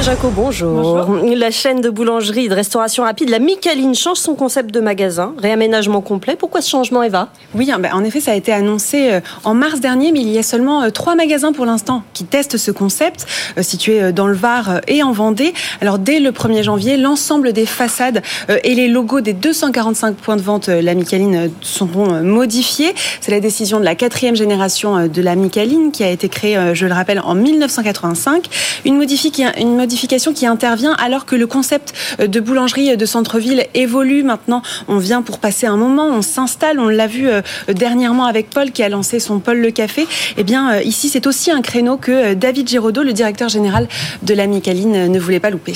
Avec 0.00 0.18
vous, 0.20 0.30
Eva 0.30 0.32
Jaco, 0.32 0.32
bonjour. 0.34 1.18
La 1.36 1.50
chaîne 1.50 1.82
de 1.82 1.90
boulangerie 1.90 2.46
et 2.46 2.48
de 2.48 2.54
restauration 2.54 3.04
rapide, 3.04 3.28
la 3.28 3.38
Micaline, 3.38 3.94
change 3.94 4.16
son 4.16 4.34
concept 4.34 4.72
de 4.72 4.80
magasin. 4.80 5.34
Réaménagement 5.36 6.00
complet. 6.00 6.36
Pourquoi 6.36 6.62
ce 6.62 6.70
changement, 6.70 7.02
Eva? 7.02 7.28
Oui, 7.54 7.70
hein, 7.70 7.78
bah, 7.78 7.90
en 7.92 8.02
effet, 8.02 8.20
ça 8.20 8.32
a 8.32 8.34
été 8.34 8.50
annoncé 8.50 9.12
euh, 9.12 9.20
en 9.44 9.52
mars 9.52 9.80
dernier, 9.80 10.10
mais 10.12 10.20
il 10.20 10.28
y 10.30 10.38
a 10.38 10.42
seulement 10.42 10.82
euh, 10.82 10.90
trois 10.90 11.16
magasins 11.16 11.52
pour 11.52 11.66
l'instant 11.66 12.02
qui 12.14 12.24
testent 12.24 12.56
ce 12.56 12.70
concept, 12.70 13.26
euh, 13.58 13.62
situés 13.62 14.12
dans 14.12 14.26
le 14.26 14.34
Var 14.34 14.80
et 14.88 15.02
en 15.02 15.12
Vendée. 15.12 15.52
Alors, 15.82 15.98
dès 15.98 16.18
le 16.18 16.30
1er 16.30 16.62
janvier, 16.62 16.96
l'ensemble 16.96 17.52
des 17.52 17.66
façades 17.66 18.22
et 18.64 18.74
les 18.74 18.88
logos 18.88 19.20
des 19.20 19.34
245 19.34 20.16
points 20.16 20.36
de 20.36 20.42
vente 20.42 20.68
La 20.68 20.94
Micaline 20.94 21.50
seront 21.60 22.22
modifiés. 22.22 22.94
C'est 23.20 23.32
la 23.32 23.40
décision 23.40 23.80
de 23.80 23.84
la 23.84 23.94
quatrième 23.94 24.36
génération 24.36 25.08
de 25.08 25.22
La 25.22 25.36
Micaline 25.36 25.92
qui 25.92 26.04
a 26.04 26.10
été 26.10 26.28
créée, 26.28 26.74
je 26.74 26.86
le 26.86 26.94
rappelle, 26.94 27.20
en 27.20 27.34
1985. 27.34 28.48
Une 28.84 28.96
modification 28.96 29.89
qui 30.34 30.46
intervient 30.46 30.94
alors 30.94 31.24
que 31.24 31.36
le 31.36 31.46
concept 31.46 31.94
de 32.18 32.40
boulangerie 32.40 32.96
de 32.96 33.06
centre-ville 33.06 33.66
évolue. 33.74 34.22
Maintenant, 34.22 34.62
on 34.88 34.98
vient 34.98 35.22
pour 35.22 35.38
passer 35.38 35.66
un 35.66 35.76
moment, 35.76 36.06
on 36.06 36.22
s'installe. 36.22 36.78
On 36.78 36.88
l'a 36.88 37.06
vu 37.06 37.28
euh, 37.28 37.42
dernièrement 37.68 38.26
avec 38.26 38.50
Paul 38.50 38.70
qui 38.70 38.82
a 38.82 38.88
lancé 38.88 39.20
son 39.20 39.40
Paul 39.40 39.58
le 39.58 39.70
Café. 39.70 40.06
Eh 40.36 40.44
bien, 40.44 40.74
euh, 40.74 40.82
ici, 40.82 41.08
c'est 41.08 41.26
aussi 41.26 41.50
un 41.50 41.62
créneau 41.62 41.96
que 41.96 42.12
euh, 42.12 42.34
David 42.34 42.68
Giraudot, 42.68 43.02
le 43.02 43.12
directeur 43.12 43.48
général 43.48 43.88
de 44.22 44.34
la 44.34 44.46
Micaline, 44.46 45.10
ne 45.10 45.18
voulait 45.18 45.40
pas 45.40 45.50
louper 45.50 45.74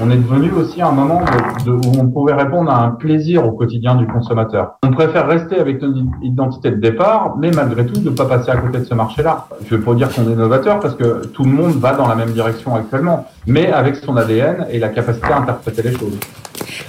on 0.00 0.10
est 0.10 0.16
devenu 0.16 0.50
aussi 0.52 0.80
un 0.80 0.92
moment 0.92 1.22
où 1.66 2.00
on 2.00 2.08
pouvait 2.08 2.34
répondre 2.34 2.70
à 2.70 2.82
un 2.82 2.90
plaisir 2.90 3.46
au 3.46 3.52
quotidien 3.52 3.94
du 3.94 4.06
consommateur. 4.06 4.78
On 4.82 4.90
préfère 4.90 5.26
rester 5.26 5.58
avec 5.58 5.82
notre 5.82 5.98
identité 6.22 6.70
de 6.70 6.76
départ, 6.76 7.36
mais 7.38 7.50
malgré 7.50 7.86
tout, 7.86 8.00
ne 8.00 8.10
pas 8.10 8.26
passer 8.26 8.50
à 8.50 8.56
côté 8.56 8.78
de 8.78 8.84
ce 8.84 8.94
marché-là. 8.94 9.46
Je 9.66 9.76
veux 9.76 9.82
pas 9.82 9.94
dire 9.94 10.12
qu'on 10.12 10.30
est 10.30 10.34
novateur 10.34 10.80
parce 10.80 10.94
que 10.94 11.26
tout 11.26 11.44
le 11.44 11.50
monde 11.50 11.74
va 11.74 11.92
dans 11.94 12.08
la 12.08 12.14
même 12.14 12.32
direction 12.32 12.74
actuellement, 12.74 13.26
mais 13.46 13.70
avec 13.70 13.96
son 13.96 14.16
ADN 14.16 14.66
et 14.70 14.78
la 14.78 14.88
capacité 14.88 15.26
à 15.26 15.38
interpréter 15.38 15.82
les 15.82 15.92
choses. 15.92 16.18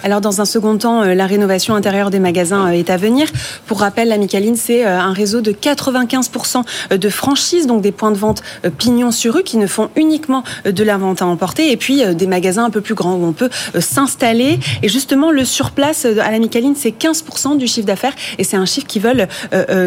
Alors 0.04 0.22
dans 0.22 0.42
un 0.42 0.46
second 0.46 0.78
temps, 0.78 1.02
euh, 1.04 1.14
la 1.14 1.26
rénovation 1.28 1.76
intérieure 1.76 2.10
des 2.10 2.20
magasins 2.20 2.68
euh, 2.68 2.72
est 2.72 2.90
à 2.90 2.98
venir. 2.98 3.28
Pour 3.68 3.80
rappel, 3.80 4.10
la 4.10 4.18
Micaline, 4.18 4.56
c'est 4.56 4.86
euh, 4.86 5.00
un 5.00 5.14
réseau 5.14 5.42
de 5.42 5.52
95% 5.52 6.98
de 6.98 7.10
franchises, 7.10 7.68
donc 7.68 7.82
des 7.82 7.92
points 7.92 8.12
de 8.12 8.18
vente 8.18 8.44
pignon 8.78 9.12
sur 9.12 9.36
rue 9.36 9.44
qui 9.44 9.58
ne 9.58 9.68
font 9.68 9.90
uniquement 9.96 10.44
de 10.66 10.84
la 10.84 10.98
vente 10.98 11.22
à 11.22 11.26
emporter, 11.26 11.72
et 11.72 11.78
puis 11.78 12.04
des 12.16 12.28
magasins 12.28 12.66
un 12.66 12.70
peu 12.70 12.82
plus 12.82 12.93
grands 12.94 13.16
où 13.16 13.26
on 13.26 13.34
peut 13.34 13.50
s'installer. 13.80 14.60
Et 14.82 14.90
justement, 14.90 15.32
le 15.32 15.46
surplace 15.46 16.06
à 16.06 16.32
la 16.32 16.40
Micaline, 16.40 16.76
c'est 16.76 16.92
15% 16.92 17.58
du 17.58 17.68
chiffre 17.68 17.88
d'affaires, 17.88 18.14
et 18.38 18.44
c'est 18.44 18.58
un 18.58 18.66
chiffre 18.66 18.88
qu'ils 18.88 19.02
veulent 19.02 19.28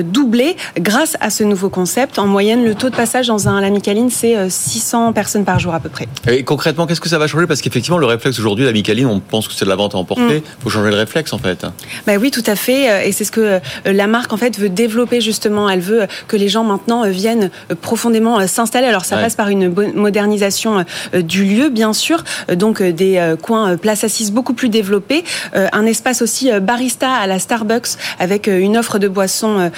doubler 0.05 0.57
grâce 0.79 1.17
à 1.21 1.31
ce 1.31 1.45
nouveau 1.45 1.69
concept. 1.69 2.19
En 2.19 2.27
moyenne, 2.27 2.65
le 2.65 2.75
taux 2.75 2.91
de 2.91 2.97
passage 2.97 3.27
dans 3.27 3.49
un 3.49 3.57
à 3.57 3.61
la 3.61 3.71
Micaline, 3.71 4.11
c'est 4.11 4.49
600 4.49 5.13
personnes 5.13 5.45
par 5.45 5.59
jour 5.59 5.75
à 5.75 5.81
peu 5.81 5.89
près. 5.89 6.09
Et 6.29 6.45
concrètement, 6.45 6.87
qu'est-ce 6.87 7.01
que 7.01 7.09
ça 7.09 7.19
va 7.19 7.27
changer? 7.27 7.47
Parce 7.47 7.61
qu'effectivement, 7.61 7.99
le 7.99 8.07
réflexe 8.07 8.39
aujourd'hui, 8.39 8.65
la 8.65 8.73
Micaline, 8.73 9.07
on 9.07 9.21
pense 9.21 9.49
que 9.49 9.55
c'est 9.55 9.65
de 9.65 9.71
la 9.71 9.77
vente 9.77 9.95
à 9.95 9.99
emporter. 9.99 10.23
Il 10.23 10.37
mm. 10.37 10.63
faut 10.63 10.71
changer 10.71 10.91
le 10.91 10.97
réflexe 10.97 11.33
en 11.33 11.39
fait. 11.39 11.67
Bah 12.07 12.15
oui, 12.21 12.31
tout 12.31 12.43
à 12.47 12.57
fait. 12.57 12.91
Euh, 12.91 13.03
et 13.05 13.13
c'est 13.13 13.25
ce 13.25 13.33
que 13.33 13.41
euh, 13.41 13.61
la 13.85 14.07
marque 14.07 14.33
en 14.33 14.37
fait 14.37 14.59
veut 14.59 14.69
développer 14.69 15.21
justement. 15.21 15.69
Elle 15.69 15.81
veut 15.81 16.07
que 16.29 16.37
les 16.37 16.49
gens 16.49 16.65
maintenant 16.65 17.05
euh, 17.05 17.09
viennent 17.09 17.51
profondément 17.81 18.47
s'installer. 18.47 18.87
Alors 18.87 19.05
ça 19.05 19.17
passe 19.17 19.35
par 19.35 19.49
une 19.49 19.73
modernisation 19.95 20.85
du 21.15 21.45
lieu, 21.45 21.69
bien 21.69 21.93
sûr. 21.93 22.25
Donc 22.53 22.83
des 22.97 23.35
coins 23.43 23.77
place 23.77 24.05
assise 24.05 24.33
beaucoup 24.33 24.55
plus 24.55 24.69
développés. 24.69 25.25
Un 25.55 25.87
espace 25.87 26.23
aussi 26.23 26.51
barista 26.61 27.13
à 27.13 27.27
la 27.27 27.39
Starbucks 27.39 27.89
avec 28.19 28.47
une 28.47 28.77
offre 28.77 28.99
de 28.99 29.09
boissons 29.09 29.71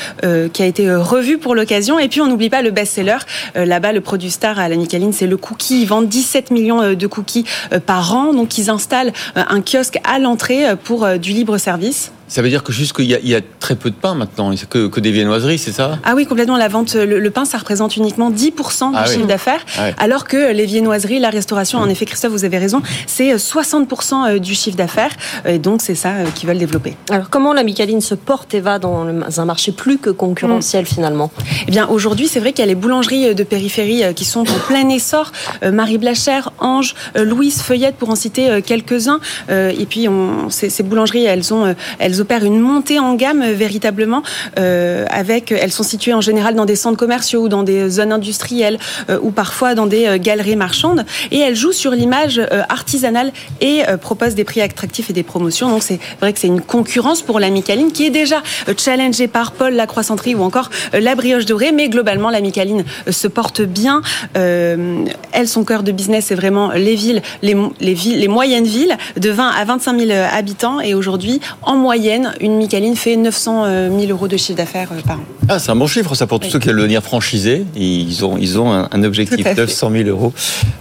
qui 0.52 0.62
a 0.62 0.66
été 0.66 0.94
revue 0.94 1.38
pour 1.38 1.54
l'occasion. 1.54 1.98
Et 1.98 2.08
puis 2.08 2.20
on 2.20 2.26
n'oublie 2.26 2.50
pas 2.50 2.62
le 2.62 2.70
best-seller. 2.70 3.18
Là-bas, 3.54 3.92
le 3.92 4.00
produit 4.00 4.30
star 4.30 4.58
à 4.58 4.68
la 4.68 4.76
Nicaline, 4.76 5.12
c'est 5.12 5.26
le 5.26 5.36
cookie. 5.36 5.82
Ils 5.82 5.86
vendent 5.86 6.08
17 6.08 6.50
millions 6.50 6.94
de 6.94 7.06
cookies 7.06 7.44
par 7.86 8.14
an. 8.14 8.32
Donc 8.32 8.58
ils 8.58 8.70
installent 8.70 9.12
un 9.34 9.60
kiosque 9.60 9.98
à 10.04 10.18
l'entrée 10.18 10.76
pour 10.76 11.04
euh, 11.04 11.18
du 11.18 11.32
libre 11.32 11.58
service. 11.58 12.12
Ça 12.28 12.42
veut 12.42 12.50
dire 12.50 12.62
que 12.62 12.72
juste 12.72 12.92
qu'il 12.92 13.06
y, 13.06 13.34
a 13.34 13.40
très 13.58 13.74
peu 13.74 13.90
de 13.90 13.94
pain 13.94 14.14
maintenant, 14.14 14.52
que, 14.68 14.86
que 14.86 15.00
des 15.00 15.10
viennoiseries, 15.10 15.58
c'est 15.58 15.72
ça? 15.72 15.98
Ah 16.04 16.12
oui, 16.14 16.26
complètement. 16.26 16.58
La 16.58 16.68
vente, 16.68 16.94
le, 16.94 17.30
pain, 17.30 17.46
ça 17.46 17.56
représente 17.56 17.96
uniquement 17.96 18.30
10% 18.30 18.90
du 18.90 18.96
ah 18.96 19.06
chiffre 19.06 19.26
d'affaires, 19.26 19.64
ah 19.78 19.88
alors 19.98 20.24
que 20.24 20.52
les 20.52 20.66
viennoiseries, 20.66 21.20
la 21.20 21.30
restauration, 21.30 21.78
en 21.78 21.88
effet, 21.88 22.04
Christophe, 22.04 22.32
vous 22.32 22.44
avez 22.44 22.58
raison, 22.58 22.82
c'est 23.06 23.34
60% 23.34 23.86
euh, 24.28 24.34
euh, 24.34 24.38
du 24.38 24.54
chiffre 24.54 24.76
d'affaires. 24.76 25.10
Et 25.46 25.58
donc, 25.58 25.80
c'est 25.80 25.94
ça 25.94 26.10
qu'ils 26.34 26.48
veulent 26.48 26.58
développer. 26.58 26.96
Alors, 27.10 27.30
comment 27.30 27.54
la 27.54 27.62
Micaline 27.62 28.02
se 28.02 28.14
porte 28.14 28.52
et 28.52 28.60
va 28.60 28.78
dans 28.78 29.06
un 29.40 29.44
marché 29.46 29.72
plus 29.72 29.96
que 29.96 30.10
concurrentiel, 30.10 30.82
mm. 30.82 30.86
finalement? 30.86 31.30
Eh 31.66 31.70
bien, 31.70 31.88
aujourd'hui, 31.88 32.28
c'est 32.28 32.40
vrai 32.40 32.52
qu'il 32.52 32.60
y 32.60 32.68
a 32.68 32.68
les 32.68 32.74
boulangeries 32.74 33.34
de 33.34 33.42
périphérie 33.42 34.02
qui 34.14 34.26
sont 34.26 34.40
en 34.40 34.58
plein 34.66 34.88
essor. 34.90 35.32
Marie 35.62 35.98
Blachère, 35.98 36.52
Ange, 36.58 36.94
Louise 37.16 37.62
Feuillette, 37.62 37.96
pour 37.96 38.10
en 38.10 38.16
citer 38.16 38.60
quelques-uns. 38.62 39.20
Et 39.48 39.86
puis, 39.88 40.08
on, 40.08 40.50
ces, 40.50 40.68
ces, 40.68 40.82
boulangeries, 40.82 41.24
elles 41.24 41.54
ont, 41.54 41.74
elles 41.98 42.17
opèrent 42.20 42.44
une 42.44 42.60
montée 42.60 42.98
en 42.98 43.14
gamme 43.14 43.42
euh, 43.42 43.52
véritablement. 43.52 44.22
Euh, 44.58 45.04
avec, 45.10 45.52
elles 45.52 45.72
sont 45.72 45.82
situées 45.82 46.14
en 46.14 46.20
général 46.20 46.54
dans 46.54 46.64
des 46.64 46.76
centres 46.76 46.96
commerciaux 46.96 47.42
ou 47.42 47.48
dans 47.48 47.62
des 47.62 47.88
zones 47.88 48.12
industrielles 48.12 48.78
euh, 49.10 49.18
ou 49.22 49.30
parfois 49.30 49.74
dans 49.74 49.86
des 49.86 50.18
galeries 50.18 50.56
marchandes. 50.56 51.04
Et 51.30 51.38
elles 51.38 51.56
jouent 51.56 51.72
sur 51.72 51.92
l'image 51.92 52.40
artisanale 52.68 53.32
et 53.60 53.82
proposent 54.00 54.34
des 54.34 54.44
prix 54.44 54.60
attractifs 54.60 55.10
et 55.10 55.12
des 55.12 55.22
promotions. 55.22 55.68
Donc 55.68 55.82
c'est 55.82 55.98
vrai 56.20 56.32
que 56.32 56.38
c'est 56.38 56.46
une 56.46 56.60
concurrence 56.60 57.22
pour 57.22 57.40
la 57.40 57.50
Micaline 57.50 57.92
qui 57.92 58.06
est 58.06 58.10
déjà 58.10 58.42
challengée 58.76 59.28
par 59.28 59.52
Paul 59.52 59.74
la 59.74 59.86
Croissanterie 59.86 60.34
ou 60.34 60.42
encore 60.42 60.70
la 60.92 61.14
Brioche 61.14 61.46
Dorée. 61.46 61.72
Mais 61.72 61.88
globalement, 61.88 62.30
la 62.30 62.40
Micaline 62.40 62.84
se 63.10 63.28
porte 63.28 63.62
bien. 63.62 64.02
elle, 64.34 65.48
son 65.48 65.64
cœur 65.64 65.82
de 65.82 65.92
business, 65.92 66.26
c'est 66.26 66.34
vraiment 66.34 66.70
les 66.72 66.94
villes, 66.94 67.22
les, 67.42 67.56
les, 67.80 67.94
villes, 67.94 68.20
les 68.20 68.28
moyennes 68.28 68.66
villes 68.66 68.96
de 69.16 69.30
20 69.30 69.48
à 69.48 69.64
25 69.64 69.98
000 69.98 70.10
habitants. 70.32 70.80
Et 70.80 70.94
aujourd'hui, 70.94 71.40
en 71.62 71.76
moyenne, 71.76 72.07
une 72.40 72.56
Micaline 72.56 72.96
fait 72.96 73.16
900 73.16 73.64
000 73.64 73.68
euh, 73.68 74.08
euros 74.10 74.28
de 74.28 74.36
chiffre 74.36 74.56
d'affaires 74.56 74.90
euh, 74.92 75.00
par 75.06 75.16
an. 75.16 75.22
Ah, 75.48 75.58
c'est 75.58 75.70
un 75.70 75.76
bon 75.76 75.86
chiffre, 75.86 76.14
ça, 76.14 76.26
pour 76.26 76.40
tous 76.40 76.50
ceux 76.50 76.58
qui 76.58 76.68
veulent 76.68 76.76
devenir 76.76 77.02
franchisés. 77.02 77.64
Ils 77.74 78.24
ont, 78.24 78.36
ils 78.36 78.58
ont 78.58 78.72
un, 78.72 79.02
objectif, 79.02 79.46
900 79.56 79.90
000 79.90 80.08
euros 80.08 80.32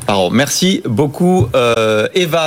par 0.06 0.20
an. 0.20 0.30
Merci 0.30 0.82
beaucoup, 0.86 1.48
euh, 1.56 2.08
Eva. 2.14 2.46